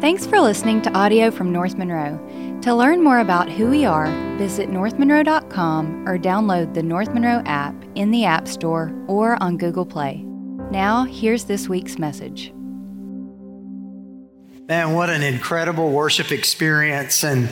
[0.00, 2.18] Thanks for listening to audio from North Monroe.
[2.62, 4.06] To learn more about who we are,
[4.38, 9.84] visit northmonroe.com or download the North Monroe app in the App Store or on Google
[9.84, 10.24] Play.
[10.70, 12.50] Now, here's this week's message.
[14.70, 17.48] Man, what an incredible worship experience and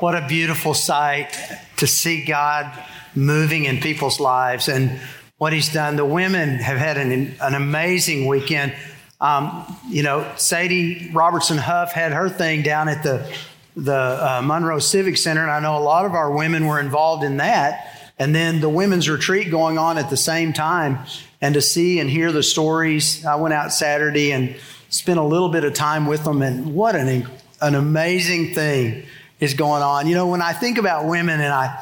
[0.00, 1.38] what a beautiful sight
[1.76, 2.66] to see God
[3.14, 4.98] moving in people's lives and
[5.38, 5.94] what He's done.
[5.94, 8.74] The women have had an, an amazing weekend.
[9.22, 13.32] Um, you know, Sadie Robertson Huff had her thing down at the
[13.76, 17.24] the uh, Monroe Civic Center, and I know a lot of our women were involved
[17.24, 17.88] in that.
[18.18, 20.98] And then the women's retreat going on at the same time,
[21.40, 23.24] and to see and hear the stories.
[23.24, 24.56] I went out Saturday and
[24.90, 27.28] spent a little bit of time with them, and what an
[27.60, 29.04] an amazing thing
[29.38, 30.08] is going on.
[30.08, 31.80] You know, when I think about women, and I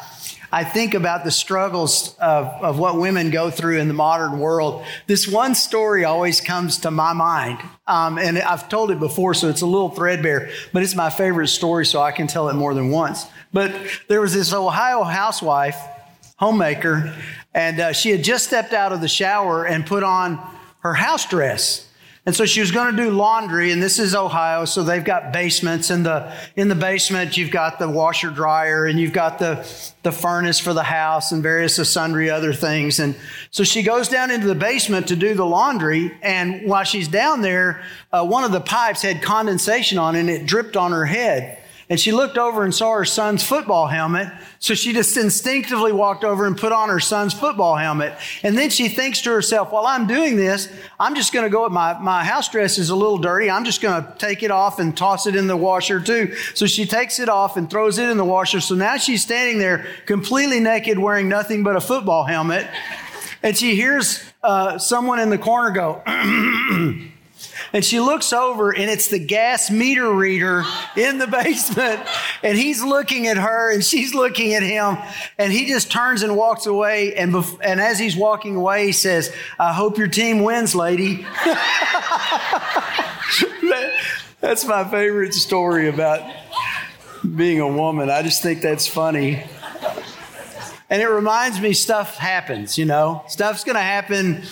[0.52, 4.84] I think about the struggles of, of what women go through in the modern world,
[5.06, 7.60] this one story always comes to my mind.
[7.86, 11.48] Um, and I've told it before, so it's a little threadbare, but it's my favorite
[11.48, 13.26] story, so I can tell it more than once.
[13.52, 13.72] But
[14.08, 15.76] there was this Ohio housewife,
[16.36, 17.14] homemaker,
[17.54, 20.40] and uh, she had just stepped out of the shower and put on
[20.80, 21.89] her house dress.
[22.26, 25.32] And so she was going to do laundry, and this is Ohio, so they've got
[25.32, 25.90] basements.
[25.90, 29.66] In the in the basement, you've got the washer dryer, and you've got the
[30.02, 33.00] the furnace for the house, and various sundry other things.
[33.00, 33.16] And
[33.50, 37.40] so she goes down into the basement to do the laundry, and while she's down
[37.40, 37.82] there,
[38.12, 41.59] uh, one of the pipes had condensation on it, and it dripped on her head.
[41.90, 44.32] And she looked over and saw her son's football helmet.
[44.60, 48.14] So she just instinctively walked over and put on her son's football helmet.
[48.44, 51.68] And then she thinks to herself, while I'm doing this, I'm just going to go,
[51.68, 53.50] my, my house dress is a little dirty.
[53.50, 56.36] I'm just going to take it off and toss it in the washer too.
[56.54, 58.60] So she takes it off and throws it in the washer.
[58.60, 62.68] So now she's standing there completely naked wearing nothing but a football helmet.
[63.42, 66.02] And she hears uh, someone in the corner go,
[67.72, 70.64] And she looks over and it's the gas meter reader
[70.96, 72.00] in the basement.
[72.42, 74.98] And he's looking at her and she's looking at him.
[75.38, 77.14] And he just turns and walks away.
[77.14, 81.26] And, bef- and as he's walking away, he says, I hope your team wins, lady.
[84.40, 86.22] that's my favorite story about
[87.36, 88.10] being a woman.
[88.10, 89.44] I just think that's funny.
[90.88, 94.42] And it reminds me stuff happens, you know, stuff's going to happen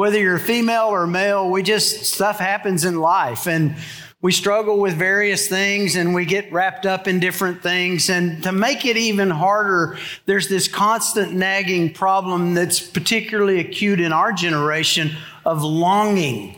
[0.00, 3.76] whether you're female or male, we just, stuff happens in life and
[4.22, 8.08] we struggle with various things and we get wrapped up in different things.
[8.08, 14.10] And to make it even harder, there's this constant nagging problem that's particularly acute in
[14.10, 15.10] our generation
[15.44, 16.56] of longing.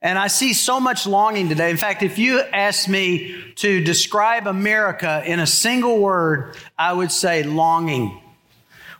[0.00, 1.70] And I see so much longing today.
[1.70, 7.12] In fact, if you ask me to describe America in a single word, I would
[7.12, 8.22] say longing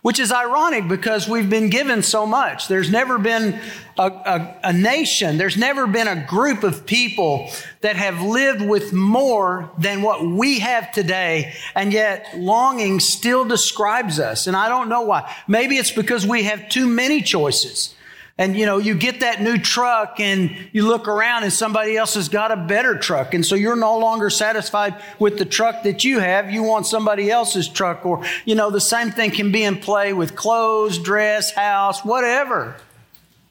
[0.07, 2.69] which is ironic because we've been given so much.
[2.69, 3.59] There's never been
[3.97, 7.49] a, a, a, nation, there's never been a group of people
[7.81, 14.17] that have lived with more than what we have today, and yet longing still describes
[14.17, 14.47] us.
[14.47, 15.29] And I don't know why.
[15.45, 17.93] Maybe it's because we have too many choices.
[18.39, 22.13] And you know, you get that new truck and you look around and somebody else
[22.13, 23.33] has got a better truck.
[23.33, 26.51] And so you're no longer satisfied with the truck that you have.
[26.51, 28.05] You want somebody else's truck.
[28.05, 32.75] Or, you know, the same thing can be in play with clothes, dress, house, whatever.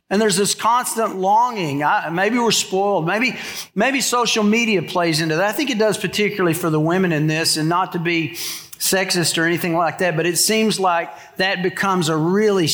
[0.09, 1.83] And there's this constant longing.
[1.83, 3.07] I, maybe we're spoiled.
[3.07, 3.37] Maybe,
[3.75, 5.49] maybe social media plays into that.
[5.49, 8.37] I think it does particularly for the women in this and not to be
[8.79, 12.69] sexist or anything like that, but it seems like that becomes a really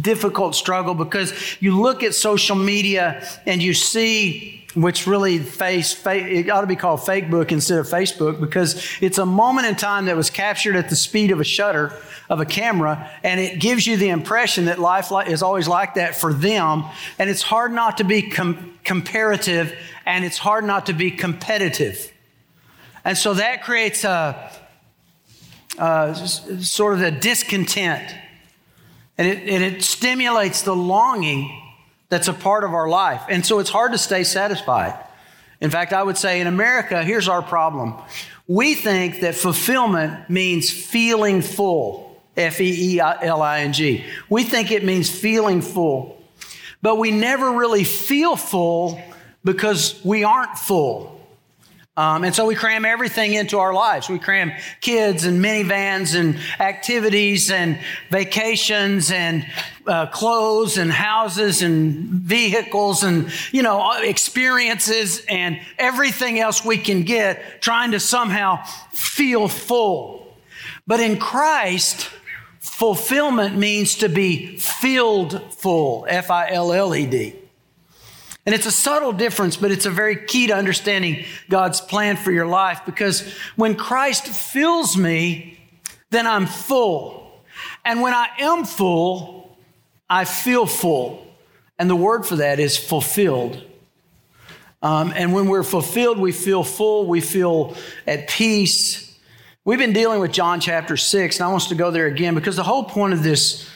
[0.00, 6.48] difficult struggle because you look at social media and you see which really face it
[6.48, 10.06] ought to be called fake book instead of facebook because it's a moment in time
[10.06, 11.92] that was captured at the speed of a shutter
[12.30, 16.16] of a camera and it gives you the impression that life is always like that
[16.16, 16.84] for them
[17.18, 19.76] and it's hard not to be com- comparative
[20.06, 22.12] and it's hard not to be competitive.
[23.04, 24.50] And so that creates a
[25.78, 28.14] uh, sort of the discontent.
[29.18, 31.60] And it, and it stimulates the longing
[32.08, 33.22] that's a part of our life.
[33.28, 34.98] And so it's hard to stay satisfied.
[35.60, 37.94] In fact, I would say in America, here's our problem.
[38.48, 44.04] We think that fulfillment means feeling full, F E E L I N G.
[44.28, 46.22] We think it means feeling full.
[46.82, 49.00] But we never really feel full
[49.44, 51.20] because we aren't full.
[51.94, 54.08] Um, and so we cram everything into our lives.
[54.08, 57.78] We cram kids and minivans and activities and
[58.08, 59.46] vacations and
[59.86, 67.02] uh, clothes and houses and vehicles and, you know, experiences and everything else we can
[67.02, 70.34] get trying to somehow feel full.
[70.86, 72.08] But in Christ,
[72.60, 77.41] fulfillment means to be filled full, F I L L E D.
[78.44, 82.32] And it's a subtle difference, but it's a very key to understanding God's plan for
[82.32, 83.20] your life because
[83.54, 85.60] when Christ fills me,
[86.10, 87.44] then I'm full.
[87.84, 89.56] And when I am full,
[90.10, 91.26] I feel full.
[91.78, 93.62] And the word for that is fulfilled.
[94.82, 99.16] Um, and when we're fulfilled, we feel full, we feel at peace.
[99.64, 102.34] We've been dealing with John chapter 6, and I want us to go there again
[102.34, 103.68] because the whole point of this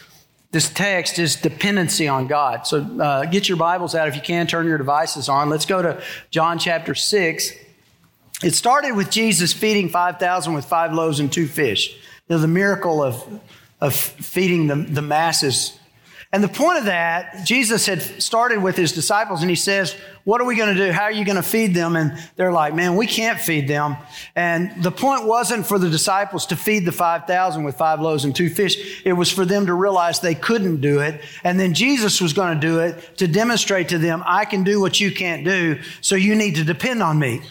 [0.56, 2.67] this text is dependency on God.
[2.67, 5.50] So uh, get your Bibles out if you can, turn your devices on.
[5.50, 7.53] Let's go to John chapter 6.
[8.43, 11.94] It started with Jesus feeding 5,000 with five loaves and two fish.
[12.26, 13.23] You know, the miracle of,
[13.82, 15.79] of feeding the, the masses
[16.32, 19.94] and the point of that, Jesus had started with his disciples and he says,
[20.25, 20.90] What are we going to do?
[20.90, 21.94] How are you going to feed them?
[21.94, 23.96] And they're like, Man, we can't feed them.
[24.34, 28.34] And the point wasn't for the disciples to feed the 5,000 with five loaves and
[28.34, 29.02] two fish.
[29.05, 31.20] It was for them to realize they couldn't do it.
[31.44, 34.81] And then Jesus was going to do it to demonstrate to them, I can do
[34.81, 37.43] what you can't do, so you need to depend on me.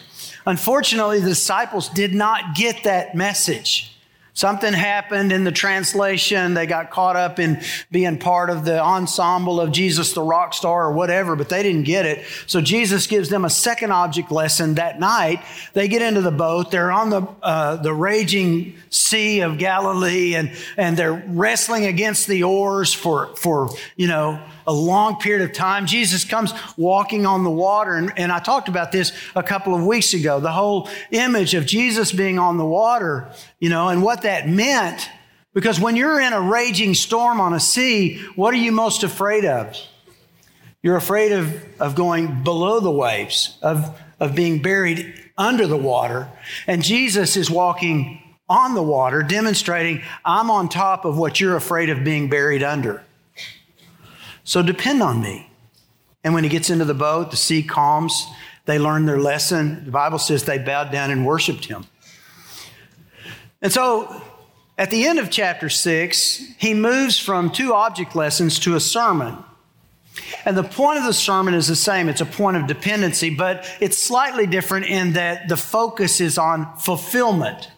[0.44, 3.95] Unfortunately, the disciples did not get that message.
[4.36, 6.52] Something happened in the translation.
[6.52, 10.84] They got caught up in being part of the ensemble of Jesus the rock star
[10.84, 12.22] or whatever, but they didn't get it.
[12.46, 15.42] So Jesus gives them a second object lesson that night.
[15.72, 16.70] They get into the boat.
[16.70, 22.42] They're on the, uh, the raging sea of Galilee and, and they're wrestling against the
[22.42, 25.86] oars for, for, you know, a long period of time.
[25.86, 27.94] Jesus comes walking on the water.
[27.94, 30.40] And, and I talked about this a couple of weeks ago.
[30.40, 33.30] The whole image of Jesus being on the water,
[33.60, 35.08] you know, and what that meant.
[35.54, 39.44] Because when you're in a raging storm on a sea, what are you most afraid
[39.44, 39.76] of?
[40.82, 46.28] You're afraid of, of going below the waves, of, of being buried under the water.
[46.66, 51.90] And Jesus is walking on the water, demonstrating, I'm on top of what you're afraid
[51.90, 53.02] of being buried under.
[54.46, 55.50] So depend on me.
[56.24, 58.26] And when he gets into the boat, the sea calms.
[58.64, 59.84] They learn their lesson.
[59.84, 61.84] The Bible says they bowed down and worshiped him.
[63.60, 64.22] And so
[64.78, 69.36] at the end of chapter six, he moves from two object lessons to a sermon.
[70.44, 72.08] And the point of the sermon is the same.
[72.08, 76.76] It's a point of dependency, but it's slightly different in that the focus is on
[76.76, 77.70] fulfillment.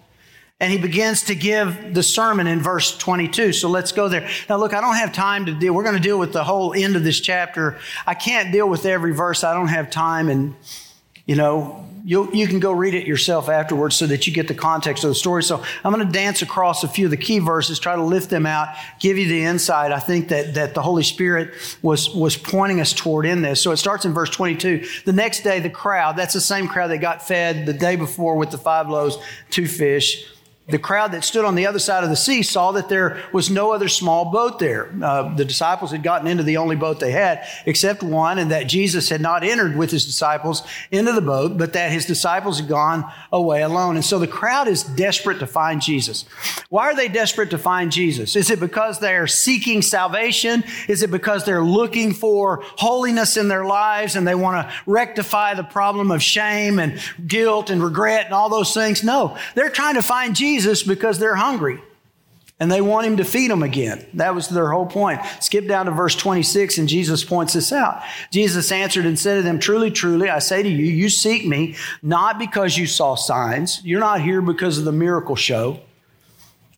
[0.60, 3.52] And he begins to give the sermon in verse 22.
[3.52, 4.28] So let's go there.
[4.48, 5.72] Now, look, I don't have time to deal.
[5.72, 7.78] We're going to deal with the whole end of this chapter.
[8.06, 9.44] I can't deal with every verse.
[9.44, 10.28] I don't have time.
[10.28, 10.56] And,
[11.26, 14.54] you know, you you can go read it yourself afterwards so that you get the
[14.54, 15.44] context of the story.
[15.44, 18.30] So I'm going to dance across a few of the key verses, try to lift
[18.30, 18.68] them out,
[18.98, 22.92] give you the insight I think that, that the Holy Spirit was, was pointing us
[22.92, 23.60] toward in this.
[23.60, 24.86] So it starts in verse 22.
[25.04, 28.36] The next day, the crowd, that's the same crowd that got fed the day before
[28.36, 29.18] with the five loaves,
[29.50, 30.26] two fish
[30.68, 33.48] the crowd that stood on the other side of the sea saw that there was
[33.48, 34.92] no other small boat there.
[35.02, 38.64] Uh, the disciples had gotten into the only boat they had, except one, and that
[38.64, 42.68] Jesus had not entered with his disciples into the boat, but that his disciples had
[42.68, 43.96] gone away alone.
[43.96, 46.26] And so the crowd is desperate to find Jesus.
[46.68, 48.36] Why are they desperate to find Jesus?
[48.36, 50.64] Is it because they're seeking salvation?
[50.86, 55.54] Is it because they're looking for holiness in their lives and they want to rectify
[55.54, 59.02] the problem of shame and guilt and regret and all those things?
[59.02, 61.80] No, they're trying to find Jesus Jesus because they're hungry
[62.60, 64.04] and they want him to feed them again.
[64.14, 65.20] That was their whole point.
[65.40, 68.02] Skip down to verse 26 and Jesus points this out.
[68.32, 71.76] Jesus answered and said to them, Truly, truly, I say to you, you seek me
[72.02, 73.80] not because you saw signs.
[73.84, 75.80] You're not here because of the miracle show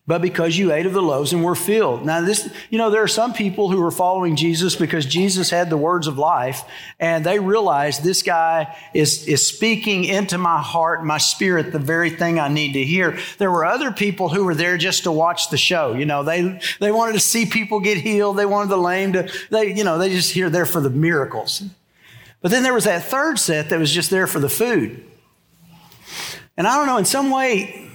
[0.06, 2.04] but because you ate of the loaves and were filled.
[2.04, 5.70] Now, this, you know, there are some people who are following Jesus because Jesus had
[5.70, 6.62] the words of life,
[6.98, 12.10] and they realize this guy is, is speaking into my heart, my spirit, the very
[12.10, 13.18] thing I need to hear.
[13.38, 15.94] There were other people who were there just to watch the show.
[15.94, 18.36] You know, they, they wanted to see people get healed.
[18.36, 21.62] They wanted the lame to, they, you know, they just here there for the miracles.
[22.40, 25.04] But then there was that third set that was just there for the food.
[26.56, 27.89] And I don't know, in some way,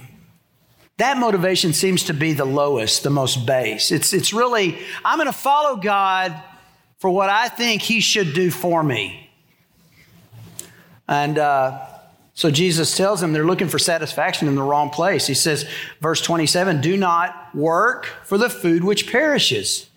[0.98, 3.92] that motivation seems to be the lowest, the most base.
[3.92, 6.42] It's, it's really, I'm going to follow God
[6.98, 9.30] for what I think He should do for me.
[11.06, 11.86] And uh,
[12.32, 15.26] so Jesus tells them they're looking for satisfaction in the wrong place.
[15.26, 15.68] He says,
[16.00, 19.88] verse 27, do not work for the food which perishes.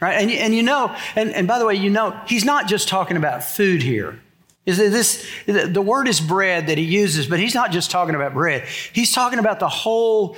[0.00, 0.14] Right?
[0.14, 3.16] And, and you know, and, and by the way, you know, He's not just talking
[3.16, 4.20] about food here.
[4.64, 8.32] Is this the word is bread that he uses, but he's not just talking about
[8.32, 8.66] bread.
[8.92, 10.36] He's talking about the whole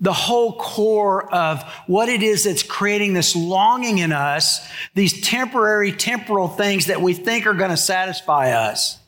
[0.00, 5.92] the whole core of what it is that's creating this longing in us, these temporary
[5.92, 8.98] temporal things that we think are going to satisfy us.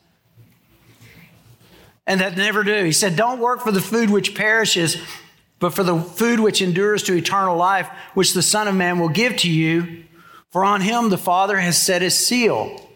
[2.05, 2.83] And that never do.
[2.83, 4.97] He said, Don't work for the food which perishes,
[5.59, 9.09] but for the food which endures to eternal life, which the Son of Man will
[9.09, 10.03] give to you.
[10.49, 12.90] For on him the Father has set his seal.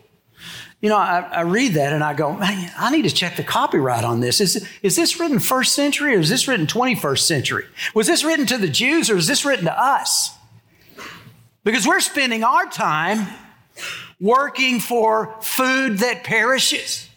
[0.85, 3.43] You know, I, I, read that and I go, man, I need to check the
[3.43, 4.39] copyright on this.
[4.39, 7.65] Is, is this written first century or is this written 21st century?
[7.95, 10.29] Was this written to the Jews or is this written to us?
[11.63, 13.25] Because we're spending our time
[14.21, 17.09] working for food that perishes.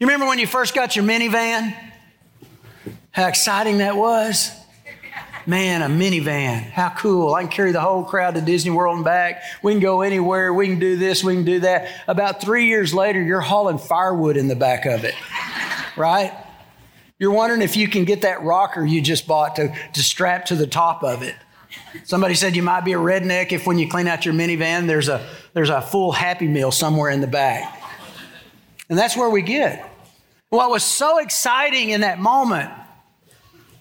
[0.00, 1.76] You remember when you first got your minivan?
[3.10, 4.50] How exciting that was?
[5.48, 6.60] Man, a minivan.
[6.60, 7.32] How cool.
[7.32, 9.42] I can carry the whole crowd to Disney World and back.
[9.62, 10.52] We can go anywhere.
[10.52, 11.24] We can do this.
[11.24, 11.88] We can do that.
[12.06, 15.14] About three years later, you're hauling firewood in the back of it,
[15.96, 16.34] right?
[17.18, 20.54] You're wondering if you can get that rocker you just bought to, to strap to
[20.54, 21.34] the top of it.
[22.04, 25.08] Somebody said you might be a redneck if when you clean out your minivan, there's
[25.08, 27.82] a, there's a full Happy Meal somewhere in the back.
[28.90, 29.90] And that's where we get.
[30.50, 32.70] What was so exciting in that moment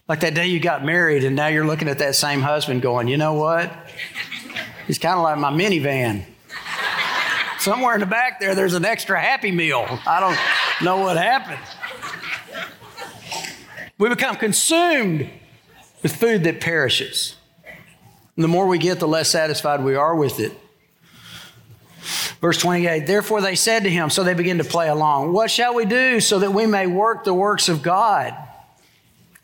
[0.07, 3.07] like that day you got married, and now you're looking at that same husband going,
[3.07, 3.71] you know what?
[4.85, 6.23] He's kind of like my minivan.
[7.59, 9.85] Somewhere in the back there, there's an extra Happy Meal.
[10.07, 11.59] I don't know what happened.
[13.97, 15.29] We become consumed
[16.03, 17.35] with food that perishes.
[18.35, 20.53] And the more we get, the less satisfied we are with it.
[22.39, 25.73] Verse 28 Therefore they said to him, so they begin to play along, What shall
[25.73, 28.33] we do so that we may work the works of God?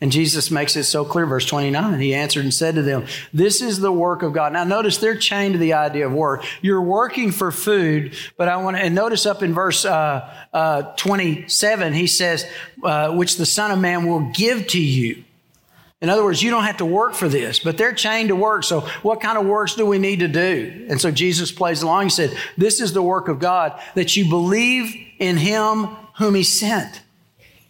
[0.00, 2.00] And Jesus makes it so clear, verse 29.
[2.00, 4.52] He answered and said to them, This is the work of God.
[4.52, 6.44] Now, notice they're chained to the idea of work.
[6.62, 10.82] You're working for food, but I want to, and notice up in verse uh, uh,
[10.96, 12.44] 27, he says,
[12.82, 15.24] uh, Which the Son of Man will give to you.
[16.00, 18.64] In other words, you don't have to work for this, but they're chained to work.
[18.64, 20.86] So, what kind of works do we need to do?
[20.90, 22.04] And so Jesus plays along.
[22.04, 25.86] He said, This is the work of God, that you believe in him
[26.18, 27.00] whom he sent.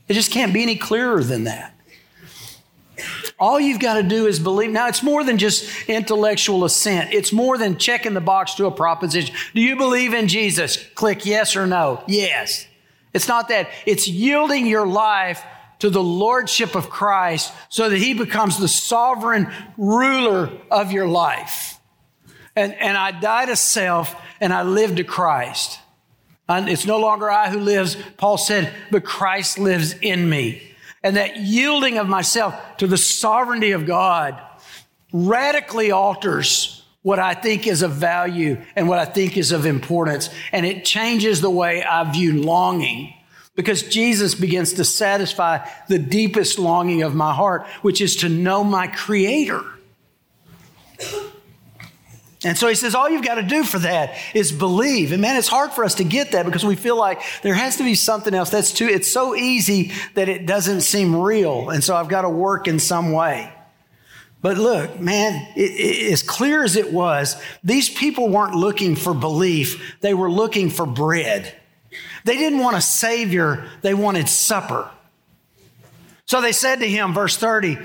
[0.09, 1.74] It just can't be any clearer than that.
[3.45, 4.71] All you've got to do is believe.
[4.71, 7.13] Now, it's more than just intellectual assent.
[7.13, 9.35] It's more than checking the box to a proposition.
[9.55, 10.83] Do you believe in Jesus?
[10.95, 12.03] Click yes or no.
[12.09, 12.67] Yes.
[13.13, 13.69] It's not that.
[13.85, 15.45] It's yielding your life
[15.81, 21.79] to the lordship of Christ so that he becomes the sovereign ruler of your life.
[22.57, 25.81] And, and I die to self and I live to Christ.
[26.49, 30.74] And it's no longer I who lives, Paul said, but Christ lives in me
[31.05, 34.41] and that yielding of myself to the sovereignty of God
[35.13, 40.31] radically alters what I think is of value and what I think is of importance.
[40.51, 43.13] And it changes the way I view longing
[43.55, 48.65] because Jesus begins to satisfy the deepest longing of my heart, which is to know
[48.65, 49.63] my Creator.
[52.45, 55.13] And so he says, all you've got to do for that is believe.
[55.13, 57.79] And man, it's hard for us to get that because we feel like there has
[57.79, 58.51] to be something else.
[58.51, 61.71] That's too, it's so easy that it doesn't seem real.
[61.71, 63.51] And so I've got to work in some way.
[64.43, 69.15] But look, man, it, it, as clear as it was, these people weren't looking for
[69.15, 69.97] belief.
[70.03, 71.55] They were looking for bread.
[72.25, 73.67] They didn't want a savior.
[73.81, 74.91] They wanted supper.
[76.27, 77.79] So they said to him, verse 30,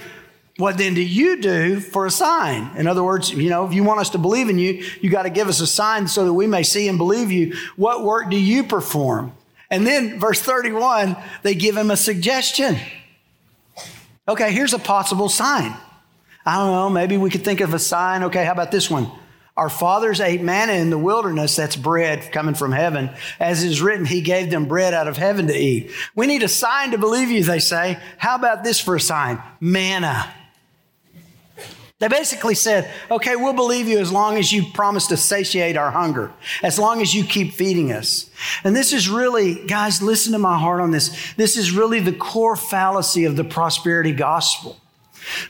[0.60, 2.76] what then do you do for a sign?
[2.76, 5.24] In other words, you know, if you want us to believe in you, you got
[5.24, 7.56] to give us a sign so that we may see and believe you.
[7.78, 9.32] What work do you perform?
[9.70, 12.78] And then verse 31, they give him a suggestion.
[14.28, 15.74] Okay, here's a possible sign.
[16.46, 18.24] I don't know, maybe we could think of a sign.
[18.24, 19.10] Okay, how about this one?
[19.56, 23.12] Our fathers ate manna in the wilderness, that's bread coming from heaven.
[23.40, 25.92] As is written, he gave them bread out of heaven to eat.
[26.16, 27.98] We need a sign to believe you, they say.
[28.18, 29.42] How about this for a sign?
[29.62, 30.34] Manna.
[32.00, 35.92] They basically said, okay, we'll believe you as long as you promise to satiate our
[35.92, 36.32] hunger,
[36.64, 38.30] as long as you keep feeding us.
[38.64, 41.34] And this is really, guys, listen to my heart on this.
[41.34, 44.78] This is really the core fallacy of the prosperity gospel.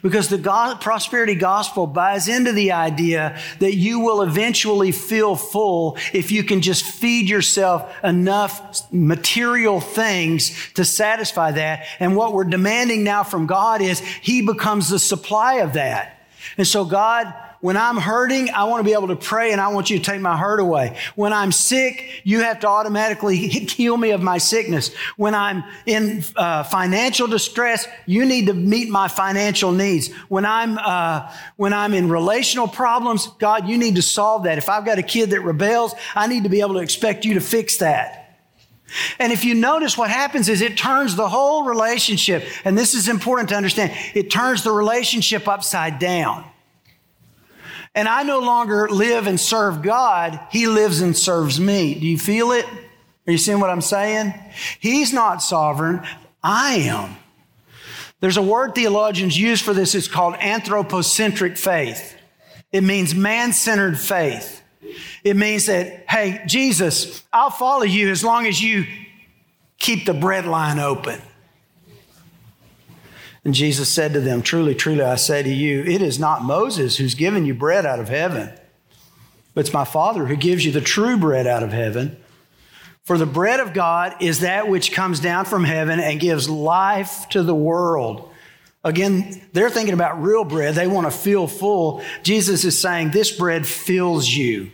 [0.02, 5.98] Because the God, prosperity gospel buys into the idea that you will eventually feel full
[6.14, 11.86] if you can just feed yourself enough material things to satisfy that.
[12.00, 16.19] And what we're demanding now from God is He becomes the supply of that.
[16.60, 19.70] And so, God, when I'm hurting, I want to be able to pray and I
[19.70, 20.98] want you to take my hurt away.
[21.16, 24.94] When I'm sick, you have to automatically heal me of my sickness.
[25.16, 30.12] When I'm in uh, financial distress, you need to meet my financial needs.
[30.28, 34.58] When I'm, uh, when I'm in relational problems, God, you need to solve that.
[34.58, 37.36] If I've got a kid that rebels, I need to be able to expect you
[37.36, 38.29] to fix that.
[39.20, 43.08] And if you notice what happens is it turns the whole relationship, and this is
[43.08, 46.46] important to understand, it turns the relationship upside down.
[47.96, 51.96] And I no longer live and serve God, He lives and serves me.
[51.96, 52.66] Do you feel it?
[52.66, 54.34] Are you seeing what I'm saying?
[54.80, 56.02] He's not sovereign,
[56.44, 57.16] I am.
[58.22, 62.16] There's a word theologians use for this, it's called anthropocentric faith.
[62.72, 64.62] It means man centered faith.
[65.24, 68.86] It means that, hey, Jesus, I'll follow you as long as you
[69.78, 71.22] keep the bread line open.
[73.44, 76.98] And Jesus said to them, Truly, truly, I say to you, it is not Moses
[76.98, 78.52] who's given you bread out of heaven,
[79.54, 82.18] but it's my Father who gives you the true bread out of heaven.
[83.04, 87.28] For the bread of God is that which comes down from heaven and gives life
[87.30, 88.29] to the world.
[88.84, 90.76] Again, they're thinking about real bread.
[90.76, 92.02] They want to feel full.
[92.24, 94.72] Jesus is saying, This bread fills you.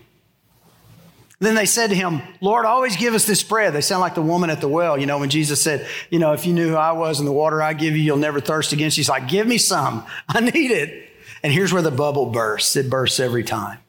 [1.40, 3.74] Then they said to him, Lord, always give us this bread.
[3.74, 6.34] They sound like the woman at the well, you know, when Jesus said, You know,
[6.34, 8.74] if you knew who I was and the water I give you, you'll never thirst
[8.74, 8.92] again.
[8.92, 10.06] She's like, Give me some.
[10.30, 11.10] I need it.
[11.42, 13.80] And here's where the bubble bursts it bursts every time.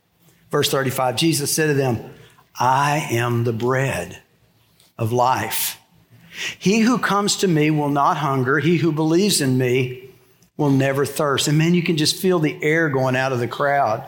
[0.51, 2.11] Verse 35 Jesus said to them,
[2.59, 4.23] I am the bread
[4.97, 5.79] of life.
[6.59, 8.59] He who comes to me will not hunger.
[8.59, 10.06] He who believes in me
[10.57, 11.49] will never thirst.
[11.49, 14.07] And man, you can just feel the air going out of the crowd.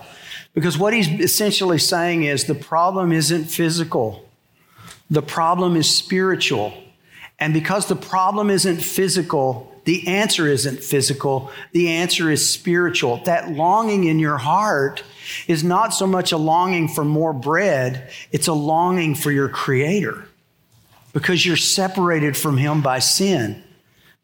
[0.55, 4.29] Because what he's essentially saying is the problem isn't physical,
[5.11, 6.73] the problem is spiritual.
[7.41, 13.23] And because the problem isn't physical, the answer isn't physical, the answer is spiritual.
[13.25, 15.05] That longing in your heart
[15.47, 20.29] is not so much a longing for more bread, it's a longing for your Creator
[21.13, 23.63] because you're separated from Him by sin.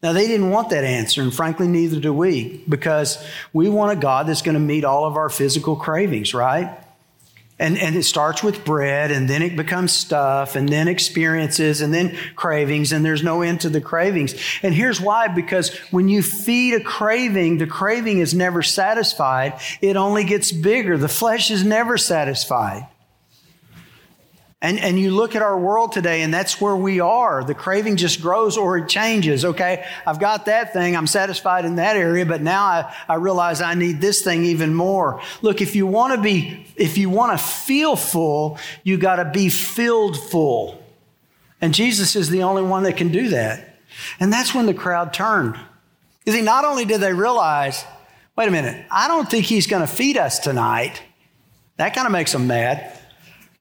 [0.05, 3.17] Now, they didn't want that answer, and frankly, neither do we, because
[3.53, 6.77] we want a God that's going to meet all of our physical cravings, right?
[7.57, 11.91] And, and it starts with bread, and then it becomes stuff, and then experiences, and
[11.91, 14.35] then cravings, and there's no end to the cravings.
[14.61, 19.95] And here's why because when you feed a craving, the craving is never satisfied, it
[19.95, 20.99] only gets bigger.
[20.99, 22.87] The flesh is never satisfied.
[24.61, 27.43] And, and you look at our world today, and that's where we are.
[27.43, 29.45] The craving just grows or it changes.
[29.45, 33.61] Okay, I've got that thing, I'm satisfied in that area, but now I, I realize
[33.61, 35.21] I need this thing even more.
[35.41, 39.25] Look, if you want to be, if you want to feel full, you got to
[39.25, 40.81] be filled full.
[41.61, 43.77] And Jesus is the only one that can do that.
[44.19, 45.59] And that's when the crowd turned.
[46.25, 47.85] You see, not only did they realize,
[48.35, 51.01] wait a minute, I don't think he's going to feed us tonight.
[51.77, 52.97] That kind of makes them mad.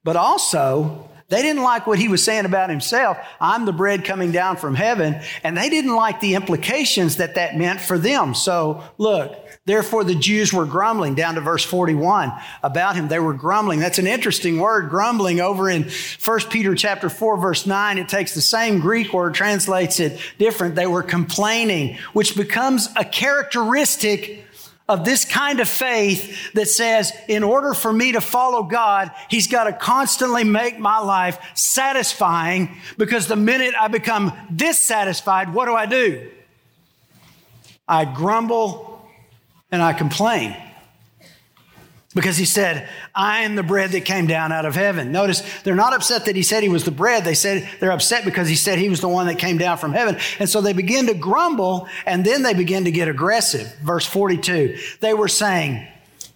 [0.04, 3.16] But also, they didn't like what he was saying about himself.
[3.40, 5.20] I'm the bread coming down from heaven.
[5.42, 8.34] And they didn't like the implications that that meant for them.
[8.34, 12.30] So look, therefore the Jews were grumbling down to verse 41
[12.62, 13.08] about him.
[13.08, 13.80] They were grumbling.
[13.80, 15.90] That's an interesting word, grumbling over in
[16.22, 17.96] 1 Peter chapter 4 verse 9.
[17.96, 20.74] It takes the same Greek word, translates it different.
[20.74, 24.44] They were complaining, which becomes a characteristic
[24.88, 29.46] of this kind of faith that says, in order for me to follow God, He's
[29.46, 35.74] got to constantly make my life satisfying because the minute I become dissatisfied, what do
[35.74, 36.30] I do?
[37.88, 39.08] I grumble
[39.70, 40.56] and I complain
[42.14, 45.10] because he said, I am the bread that came down out of heaven.
[45.10, 47.24] Notice they're not upset that he said he was the bread.
[47.24, 49.92] They said they're upset because he said he was the one that came down from
[49.92, 50.16] heaven.
[50.38, 53.74] And so they begin to grumble and then they begin to get aggressive.
[53.82, 54.78] Verse 42.
[55.00, 55.86] They were saying,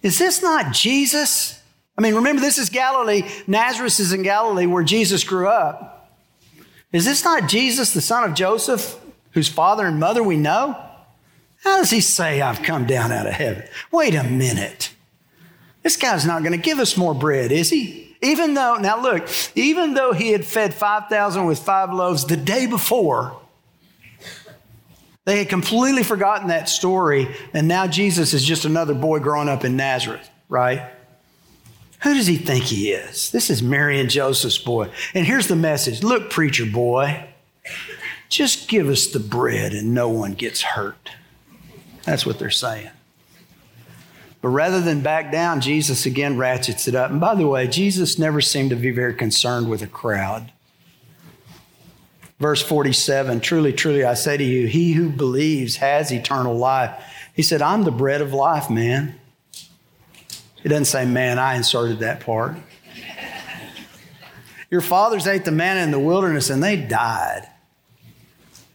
[0.03, 1.61] Is this not Jesus?
[1.97, 3.23] I mean, remember, this is Galilee.
[3.47, 6.11] Nazareth is in Galilee where Jesus grew up.
[6.91, 8.99] Is this not Jesus, the son of Joseph,
[9.31, 10.77] whose father and mother we know?
[11.63, 13.65] How does he say, I've come down out of heaven?
[13.91, 14.93] Wait a minute.
[15.83, 18.15] This guy's not going to give us more bread, is he?
[18.21, 22.65] Even though, now look, even though he had fed 5,000 with five loaves the day
[22.65, 23.39] before,
[25.25, 29.63] they had completely forgotten that story, and now Jesus is just another boy growing up
[29.63, 30.91] in Nazareth, right?
[32.01, 33.31] Who does he think he is?
[33.31, 34.89] This is Mary and Joseph's boy.
[35.13, 37.27] And here's the message Look, preacher boy,
[38.29, 41.11] just give us the bread and no one gets hurt.
[42.05, 42.89] That's what they're saying.
[44.41, 47.11] But rather than back down, Jesus again ratchets it up.
[47.11, 50.51] And by the way, Jesus never seemed to be very concerned with a crowd.
[52.39, 57.03] Verse 47 Truly, truly, I say to you, he who believes has eternal life.
[57.33, 59.19] He said, I'm the bread of life, man.
[60.63, 62.55] It doesn't say, man, I inserted that part.
[64.71, 67.47] Your fathers ate the manna in the wilderness and they died.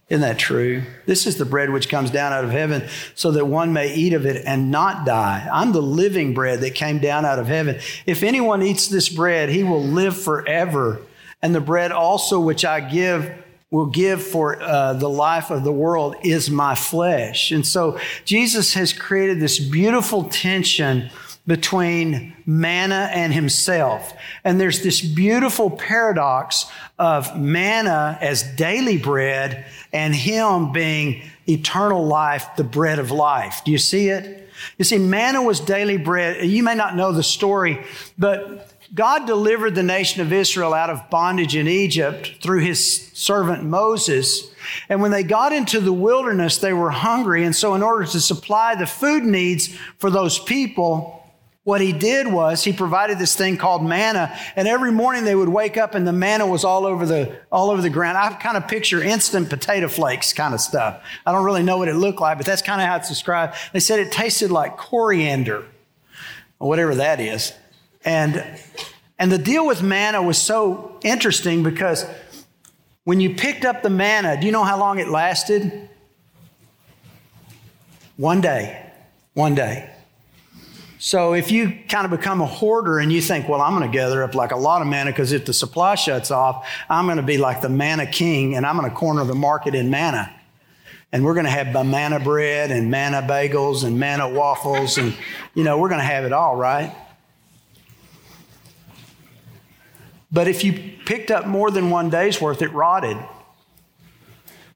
[0.07, 0.83] Isn't that true?
[1.07, 4.13] This is the bread which comes down out of heaven so that one may eat
[4.13, 5.49] of it and not die.
[5.51, 7.79] I'm the living bread that came down out of heaven.
[8.05, 11.01] If anyone eats this bread, he will live forever.
[11.41, 13.33] And the bread also which I give
[13.71, 17.51] will give for uh, the life of the world is my flesh.
[17.51, 21.09] And so Jesus has created this beautiful tension
[21.47, 24.13] between manna and himself.
[24.43, 26.65] And there's this beautiful paradox
[26.97, 33.61] of manna as daily bread and him being eternal life, the bread of life.
[33.63, 34.49] Do you see it?
[34.77, 36.45] You see, manna was daily bread.
[36.45, 37.85] You may not know the story,
[38.17, 43.63] but God delivered the nation of Israel out of bondage in Egypt through his servant
[43.63, 44.49] Moses.
[44.87, 47.43] And when they got into the wilderness, they were hungry.
[47.43, 51.24] And so, in order to supply the food needs for those people,
[51.65, 55.49] what he did was he provided this thing called manna, and every morning they would
[55.49, 58.19] wake up and the manna was all over the all over the ground.
[58.19, 61.03] I kind of picture instant potato flakes kind of stuff.
[61.25, 63.55] I don't really know what it looked like, but that's kind of how it's described.
[63.73, 65.65] They said it tasted like coriander,
[66.59, 67.51] or whatever that is.
[68.05, 68.45] And
[69.17, 72.05] and the deal with manna was so interesting because
[73.05, 75.89] when you picked up the manna, do you know how long it lasted?
[78.17, 78.83] One day.
[79.33, 79.94] One day.
[81.05, 83.95] So if you kind of become a hoarder and you think, well, I'm going to
[83.95, 87.17] gather up like a lot of manna because if the supply shuts off, I'm going
[87.17, 90.35] to be like the manna king and I'm going to corner the market in manna.
[91.11, 95.15] And we're going to have manna bread and manna bagels and manna waffles and,
[95.53, 96.91] you know, we're going to have it all, right?
[100.31, 100.73] But if you
[101.05, 103.17] picked up more than one day's worth, it rotted.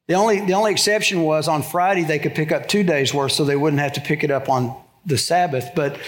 [0.05, 3.31] The only, the only exception was on Friday they could pick up two days' worth
[3.31, 5.99] so they wouldn't have to pick it up on the Sabbath, but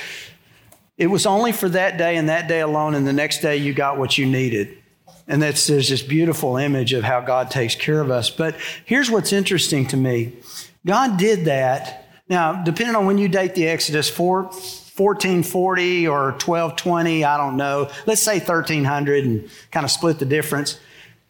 [0.98, 3.74] it was only for that day and that day alone, and the next day you
[3.74, 4.78] got what you needed.
[5.28, 8.30] And that's there's this beautiful image of how God takes care of us.
[8.30, 10.34] But here's what's interesting to me
[10.86, 12.08] God did that.
[12.30, 17.90] Now, depending on when you date the Exodus, 4, 1440 or 1220, I don't know.
[18.06, 20.80] Let's say 1300 and kind of split the difference.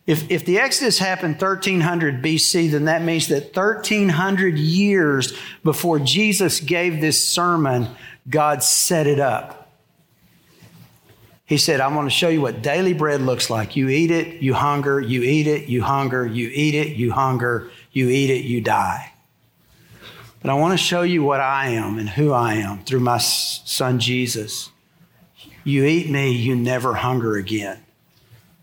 [0.07, 6.59] If, if the Exodus happened 1300 BC, then that means that 1300 years before Jesus
[6.59, 7.87] gave this sermon,
[8.29, 9.61] God set it up.
[11.45, 13.75] He said, I'm going to show you what daily bread looks like.
[13.75, 17.69] You eat it, you hunger, you eat it, you hunger, you eat it, you hunger,
[17.91, 19.11] you eat it, you die.
[20.41, 23.17] But I want to show you what I am and who I am through my
[23.17, 24.71] son Jesus.
[25.63, 27.83] You eat me, you never hunger again.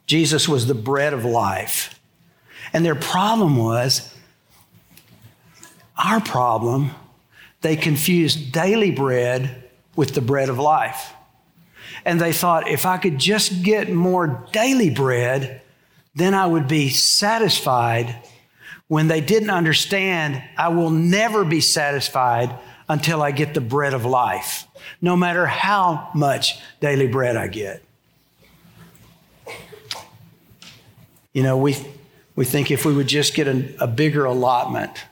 [0.09, 2.01] Jesus was the bread of life.
[2.73, 4.13] And their problem was
[5.97, 6.91] our problem.
[7.61, 11.13] They confused daily bread with the bread of life.
[12.05, 15.61] And they thought if I could just get more daily bread,
[16.15, 18.17] then I would be satisfied.
[18.87, 24.07] When they didn't understand, I will never be satisfied until I get the bread of
[24.07, 24.67] life,
[25.03, 27.83] no matter how much daily bread I get.
[31.33, 31.77] You know, we,
[32.37, 35.05] we think if we would just get a, a bigger allotment.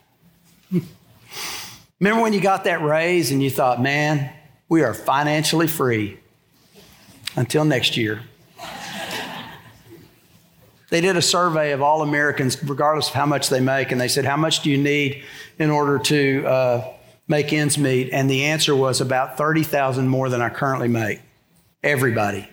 [2.00, 4.30] Remember when you got that raise and you thought, man,
[4.68, 6.18] we are financially free
[7.36, 8.22] until next year?
[10.88, 14.08] They did a survey of all Americans, regardless of how much they make, and they
[14.08, 15.24] said, How much do you need
[15.58, 16.94] in order to uh,
[17.26, 18.10] make ends meet?
[18.12, 21.20] And the answer was about 30,000 more than I currently make.
[21.82, 22.48] Everybody.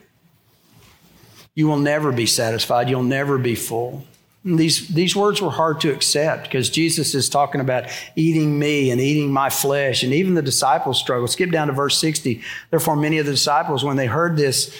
[1.55, 2.89] You will never be satisfied.
[2.89, 4.05] You'll never be full.
[4.43, 7.85] these, these words were hard to accept because Jesus is talking about
[8.15, 10.03] eating me and eating my flesh.
[10.03, 11.29] And even the disciples struggled.
[11.29, 12.41] Skip down to verse 60.
[12.71, 14.75] Therefore, many of the disciples, when they heard this,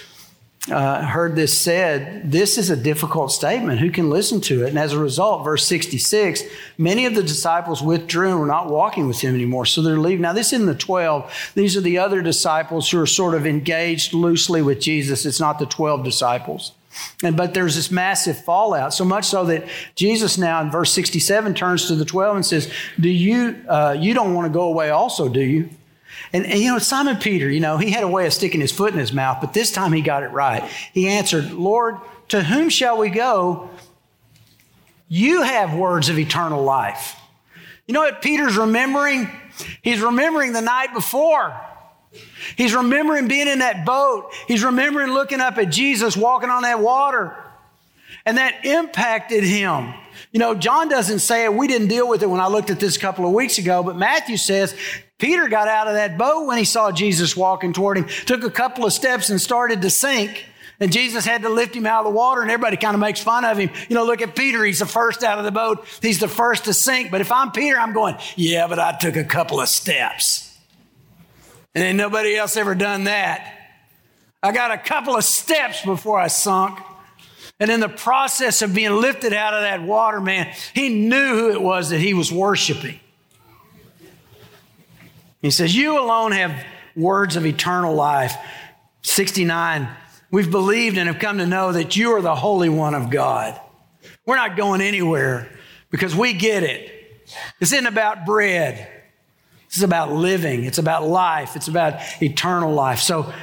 [0.71, 3.81] uh, heard this said, this is a difficult statement.
[3.81, 4.69] Who can listen to it?
[4.69, 6.43] And as a result, verse 66,
[6.77, 9.65] many of the disciples withdrew and were not walking with him anymore.
[9.65, 10.21] So they're leaving.
[10.21, 11.51] Now, this isn't the 12.
[11.55, 15.25] These are the other disciples who are sort of engaged loosely with Jesus.
[15.25, 16.71] It's not the 12 disciples.
[17.23, 21.55] And but there's this massive fallout, so much so that Jesus now in verse 67
[21.55, 24.91] turns to the 12 and says, Do you uh, you don't want to go away
[24.91, 25.69] also, do you?
[26.33, 28.71] And, and, you know, Simon Peter, you know, he had a way of sticking his
[28.71, 30.63] foot in his mouth, but this time he got it right.
[30.91, 31.97] He answered, Lord,
[32.29, 33.69] to whom shall we go?
[35.07, 37.15] You have words of eternal life.
[37.85, 39.29] You know what Peter's remembering?
[39.83, 41.55] He's remembering the night before.
[42.55, 44.31] He's remembering being in that boat.
[44.47, 47.35] He's remembering looking up at Jesus walking on that water.
[48.25, 49.93] And that impacted him.
[50.31, 51.53] You know, John doesn't say it.
[51.53, 53.83] We didn't deal with it when I looked at this a couple of weeks ago,
[53.83, 54.75] but Matthew says
[55.19, 58.49] Peter got out of that boat when he saw Jesus walking toward him, took a
[58.49, 60.45] couple of steps and started to sink.
[60.79, 63.21] And Jesus had to lift him out of the water, and everybody kind of makes
[63.21, 63.69] fun of him.
[63.87, 64.65] You know, look at Peter.
[64.65, 67.11] He's the first out of the boat, he's the first to sink.
[67.11, 70.57] But if I'm Peter, I'm going, yeah, but I took a couple of steps.
[71.75, 73.59] And ain't nobody else ever done that.
[74.41, 76.79] I got a couple of steps before I sunk.
[77.59, 81.51] And in the process of being lifted out of that water, man, he knew who
[81.51, 82.99] it was that he was worshiping.
[85.41, 88.35] He says, You alone have words of eternal life.
[89.03, 89.89] 69,
[90.31, 93.59] we've believed and have come to know that you are the Holy One of God.
[94.25, 95.49] We're not going anywhere
[95.89, 96.89] because we get it.
[97.59, 98.89] This isn't about bread.
[99.67, 100.63] This is about living.
[100.63, 101.55] It's about life.
[101.55, 102.99] It's about eternal life.
[102.99, 103.33] So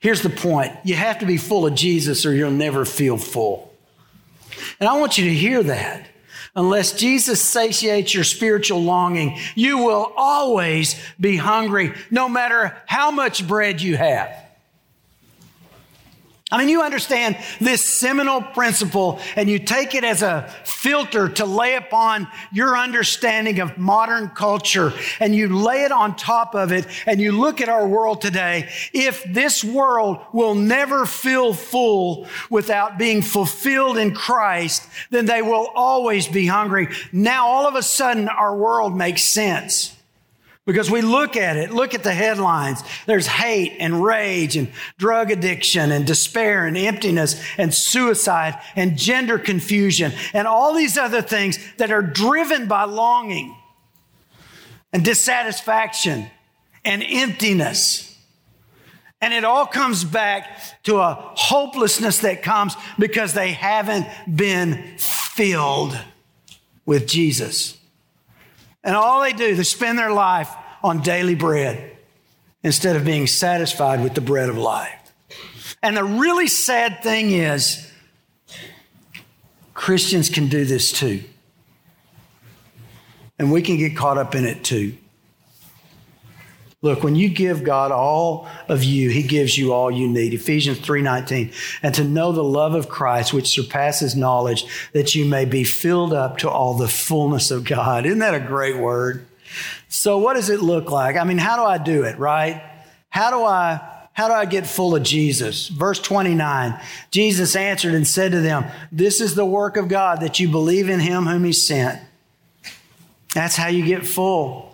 [0.00, 3.72] Here's the point you have to be full of Jesus or you'll never feel full.
[4.80, 6.06] And I want you to hear that.
[6.56, 13.46] Unless Jesus satiates your spiritual longing, you will always be hungry, no matter how much
[13.46, 14.34] bread you have.
[16.52, 21.44] I mean, you understand this seminal principle and you take it as a filter to
[21.44, 26.88] lay upon your understanding of modern culture and you lay it on top of it
[27.06, 28.68] and you look at our world today.
[28.92, 35.68] If this world will never feel full without being fulfilled in Christ, then they will
[35.76, 36.88] always be hungry.
[37.12, 39.96] Now, all of a sudden, our world makes sense.
[40.70, 42.84] Because we look at it, look at the headlines.
[43.04, 49.36] There's hate and rage and drug addiction and despair and emptiness and suicide and gender
[49.36, 53.56] confusion and all these other things that are driven by longing
[54.92, 56.30] and dissatisfaction
[56.84, 58.16] and emptiness.
[59.20, 64.06] And it all comes back to a hopelessness that comes because they haven't
[64.36, 65.98] been filled
[66.86, 67.76] with Jesus.
[68.84, 70.48] And all they do, they spend their life
[70.82, 71.96] on daily bread
[72.62, 75.76] instead of being satisfied with the bread of life.
[75.82, 77.90] And the really sad thing is,
[79.72, 81.22] Christians can do this too.
[83.38, 84.94] And we can get caught up in it too.
[86.82, 90.32] Look, when you give God all of you, he gives you all you need.
[90.32, 91.52] Ephesians 3:19.
[91.82, 96.14] And to know the love of Christ which surpasses knowledge that you may be filled
[96.14, 98.06] up to all the fullness of God.
[98.06, 99.26] Isn't that a great word?
[99.90, 101.16] So what does it look like?
[101.16, 102.62] I mean, how do I do it, right?
[103.10, 103.80] How do I
[104.12, 105.68] how do I get full of Jesus?
[105.68, 106.78] Verse 29.
[107.10, 110.88] Jesus answered and said to them, "This is the work of God that you believe
[110.88, 112.00] in him whom he sent."
[113.34, 114.70] That's how you get full.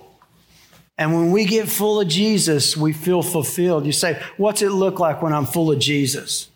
[0.99, 3.85] And when we get full of Jesus, we feel fulfilled.
[3.85, 6.49] You say, What's it look like when I'm full of Jesus?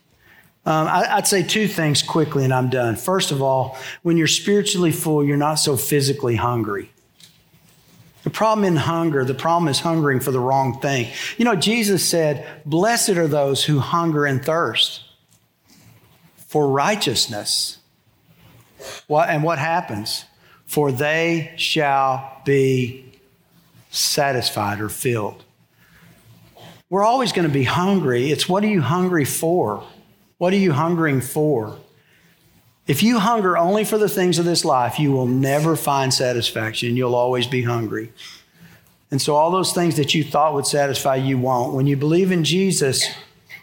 [0.64, 2.96] Um, I, would say two things quickly and I'm done.
[2.96, 6.90] First of all, when you're spiritually full, you're not so physically hungry.
[8.22, 11.08] The problem in hunger, the problem is hungering for the wrong thing.
[11.38, 15.02] You know, Jesus said, Blessed are those who hunger and thirst
[16.46, 17.78] for righteousness.
[19.06, 20.24] What, and what happens?
[20.66, 23.04] For they shall be
[23.90, 25.44] satisfied or filled.
[26.90, 28.32] We're always going to be hungry.
[28.32, 29.84] It's what are you hungry for?
[30.38, 31.78] What are you hungering for?
[32.90, 36.96] If you hunger only for the things of this life, you will never find satisfaction.
[36.96, 38.12] You'll always be hungry.
[39.10, 41.74] And so, all those things that you thought would satisfy you won't.
[41.74, 43.06] When you believe in Jesus,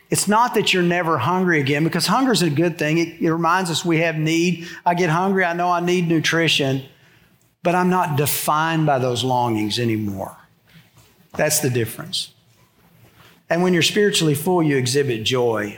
[0.10, 2.98] it's not that you're never hungry again, because hunger is a good thing.
[2.98, 4.68] It, it reminds us we have need.
[4.86, 6.84] I get hungry, I know I need nutrition
[7.68, 10.38] but I'm not defined by those longings anymore.
[11.36, 12.34] That's the difference.
[13.50, 15.78] And when you're spiritually full, you exhibit joy.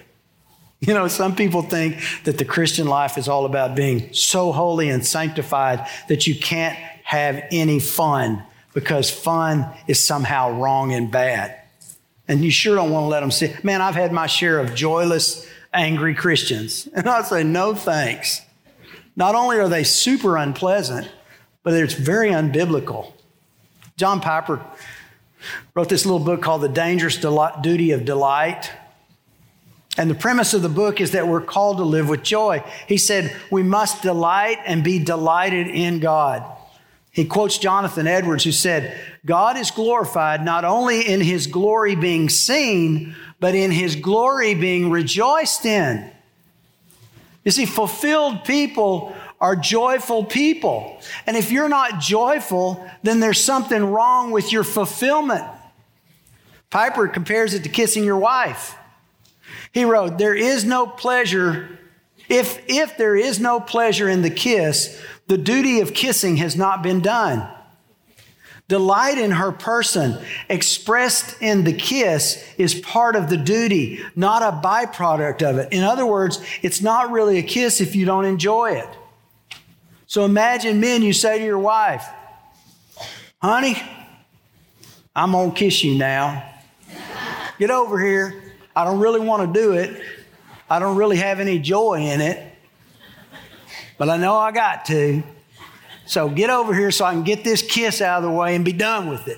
[0.87, 4.89] You know, some people think that the Christian life is all about being so holy
[4.89, 11.59] and sanctified that you can't have any fun because fun is somehow wrong and bad.
[12.29, 13.53] And you sure don't want to let them see.
[13.61, 16.87] Man, I've had my share of joyless, angry Christians.
[16.95, 18.41] And I say, no thanks.
[19.15, 21.09] Not only are they super unpleasant,
[21.63, 23.11] but it's very unbiblical.
[23.97, 24.63] John Piper
[25.75, 28.71] wrote this little book called The Dangerous Duty of Delight.
[29.99, 32.63] And the premise of the book is that we're called to live with joy.
[32.87, 36.41] He said, We must delight and be delighted in God.
[37.11, 42.29] He quotes Jonathan Edwards, who said, God is glorified not only in his glory being
[42.29, 46.09] seen, but in his glory being rejoiced in.
[47.43, 51.01] You see, fulfilled people are joyful people.
[51.27, 55.43] And if you're not joyful, then there's something wrong with your fulfillment.
[56.69, 58.77] Piper compares it to kissing your wife.
[59.73, 61.77] He wrote, There is no pleasure.
[62.27, 66.83] If, if there is no pleasure in the kiss, the duty of kissing has not
[66.83, 67.47] been done.
[68.67, 74.55] Delight in her person, expressed in the kiss, is part of the duty, not a
[74.55, 75.73] byproduct of it.
[75.73, 78.89] In other words, it's not really a kiss if you don't enjoy it.
[80.05, 82.07] So imagine men, you say to your wife,
[83.41, 83.81] honey,
[85.15, 86.47] I'm going to kiss you now.
[87.57, 88.48] Get over here.
[88.79, 90.01] I don't really want to do it.
[90.69, 92.41] I don't really have any joy in it,
[93.97, 95.21] but I know I got to.
[96.05, 98.63] So get over here so I can get this kiss out of the way and
[98.63, 99.37] be done with it.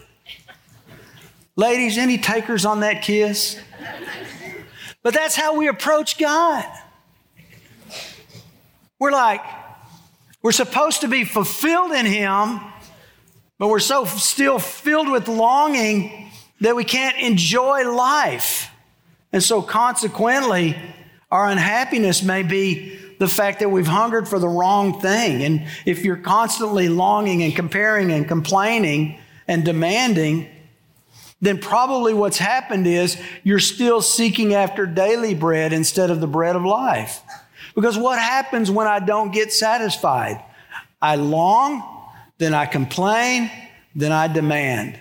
[1.56, 3.60] Ladies, any takers on that kiss?
[5.02, 6.64] But that's how we approach God.
[9.00, 9.42] We're like,
[10.44, 12.60] we're supposed to be fulfilled in Him,
[13.58, 18.71] but we're so still filled with longing that we can't enjoy life.
[19.34, 20.78] And so, consequently,
[21.32, 25.44] our unhappiness may be the fact that we've hungered for the wrong thing.
[25.44, 30.50] And if you're constantly longing and comparing and complaining and demanding,
[31.42, 36.56] then probably what's happened is you're still seeking after daily bread instead of the bread
[36.56, 37.22] of life.
[37.76, 40.44] Because what happens when I don't get satisfied?
[41.02, 41.84] I long,
[42.38, 43.50] then I complain,
[43.96, 45.00] then I demand.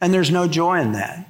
[0.00, 1.28] And there's no joy in that.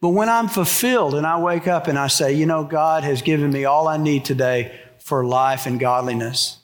[0.00, 3.22] But when I'm fulfilled and I wake up and I say, you know, God has
[3.22, 6.58] given me all I need today for life and godliness.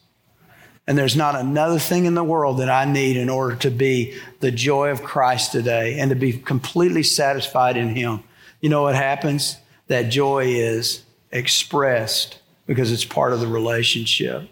[0.86, 4.18] And there's not another thing in the world that I need in order to be
[4.40, 8.22] the joy of Christ today and to be completely satisfied in Him.
[8.60, 9.56] You know what happens?
[9.88, 14.48] That joy is expressed because it's part of the relationship.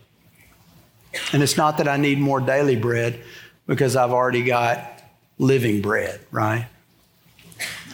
[1.33, 3.21] And it's not that I need more daily bread
[3.67, 5.03] because I've already got
[5.39, 6.67] living bread, right?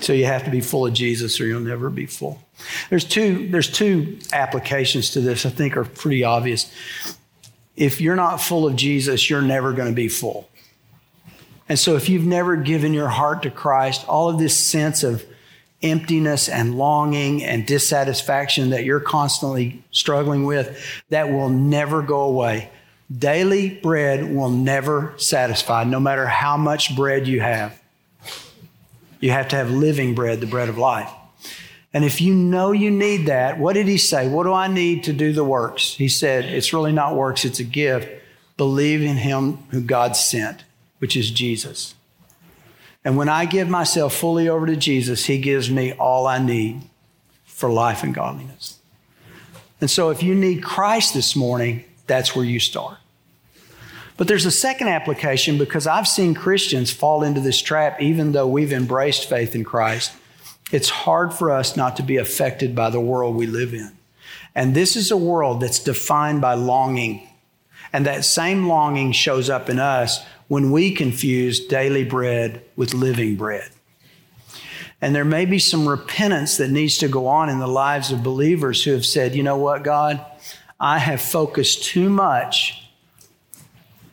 [0.01, 2.41] So you have to be full of Jesus or you'll never be full.
[2.91, 6.73] There's two, there's two applications to this I think are pretty obvious.
[7.77, 10.49] If you're not full of Jesus, you're never going to be full.
[11.69, 15.25] And so if you've never given your heart to Christ, all of this sense of
[15.83, 22.71] emptiness and longing and dissatisfaction that you're constantly struggling with, that will never go away.
[23.17, 27.78] Daily bread will never satisfy, no matter how much bread you have.
[29.21, 31.11] You have to have living bread, the bread of life.
[31.93, 34.29] And if you know you need that, what did he say?
[34.29, 35.95] What do I need to do the works?
[35.95, 38.09] He said, It's really not works, it's a gift.
[38.57, 40.65] Believe in him who God sent,
[40.99, 41.95] which is Jesus.
[43.05, 46.83] And when I give myself fully over to Jesus, he gives me all I need
[47.45, 48.79] for life and godliness.
[49.81, 52.99] And so if you need Christ this morning, that's where you start.
[54.19, 58.49] But there's a second application because I've seen Christians fall into this trap even though
[58.49, 60.13] we've embraced faith in Christ.
[60.73, 63.97] It's hard for us not to be affected by the world we live in.
[64.57, 67.29] And this is a world that's defined by longing.
[67.93, 73.37] And that same longing shows up in us when we confuse daily bread with living
[73.37, 73.71] bread.
[75.01, 78.25] And there may be some repentance that needs to go on in the lives of
[78.25, 80.21] believers who have said, you know what, God,
[80.81, 82.78] I have focused too much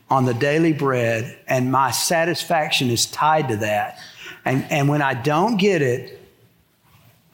[0.08, 3.98] on the daily bread, and my satisfaction is tied to that.
[4.44, 6.20] And, and when I don't get it,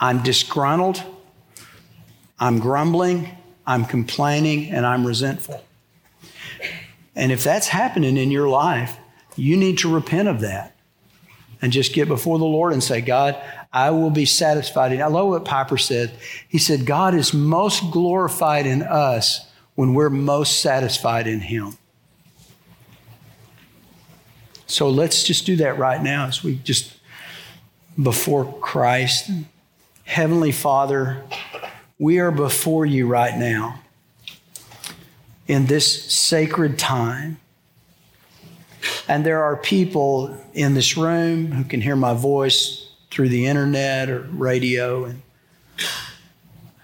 [0.01, 1.03] I'm disgruntled,
[2.41, 3.29] I'm grumbling,
[3.67, 5.63] I'm complaining, and I'm resentful.
[7.15, 8.97] And if that's happening in your life,
[9.37, 10.75] you need to repent of that
[11.61, 13.41] and just get before the Lord and say, God,
[13.73, 14.93] I will be satisfied.
[14.93, 16.13] And I love what Piper said.
[16.49, 21.77] He said, God is most glorified in us when we're most satisfied in Him.
[24.73, 26.95] So let's just do that right now as we just
[28.03, 29.31] before Christ.
[30.05, 31.23] Heavenly Father,
[31.99, 33.81] we are before you right now
[35.47, 37.39] in this sacred time.
[39.07, 44.09] And there are people in this room who can hear my voice through the internet
[44.09, 45.21] or radio and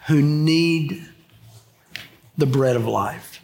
[0.05, 1.07] who need
[2.37, 3.41] the bread of life.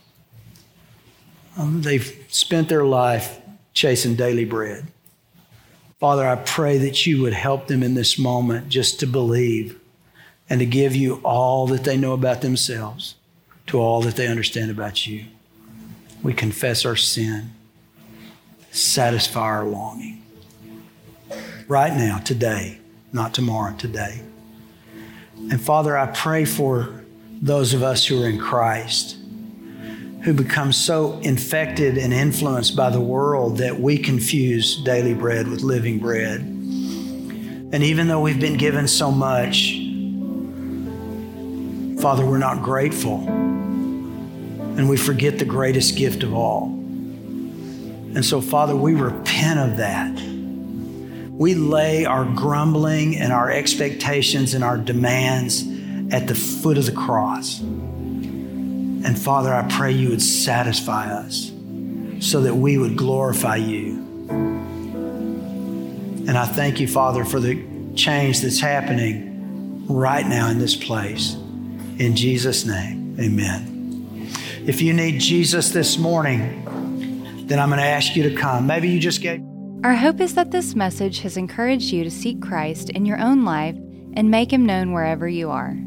[1.58, 3.42] Um, they've spent their life
[3.76, 4.88] chasing daily bread.
[6.00, 9.80] Father, I pray that you would help them in this moment just to believe
[10.50, 13.16] and to give you all that they know about themselves
[13.68, 15.26] to all that they understand about you.
[16.24, 17.52] We confess our sin,
[18.72, 20.24] satisfy our longing.
[21.68, 22.80] Right now, today,
[23.12, 24.22] not tomorrow, today.
[25.52, 27.04] And Father, I pray for
[27.42, 29.18] those of us who are in Christ
[30.26, 35.62] who become so infected and influenced by the world that we confuse daily bread with
[35.62, 36.40] living bread.
[36.42, 39.74] And even though we've been given so much,
[42.02, 43.20] Father, we're not grateful.
[43.20, 46.70] And we forget the greatest gift of all.
[46.70, 50.12] And so, Father, we repent of that.
[51.30, 55.64] We lay our grumbling and our expectations and our demands
[56.12, 57.62] at the foot of the cross.
[59.06, 61.52] And Father, I pray you would satisfy us
[62.20, 64.04] so that we would glorify you.
[66.28, 67.64] And I thank you, Father, for the
[67.96, 71.36] change that's happening right now in this place.
[72.00, 74.32] In Jesus' name, amen.
[74.66, 76.64] If you need Jesus this morning,
[77.46, 78.66] then I'm going to ask you to come.
[78.66, 79.40] Maybe you just gave.
[79.84, 83.46] Our hope is that this message has encouraged you to seek Christ in your own
[83.46, 83.76] life
[84.16, 85.78] and make him known wherever you are.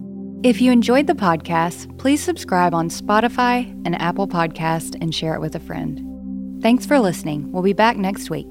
[0.45, 5.41] If you enjoyed the podcast, please subscribe on Spotify and Apple Podcast and share it
[5.41, 6.62] with a friend.
[6.62, 7.51] Thanks for listening.
[7.51, 8.47] We'll be back next week.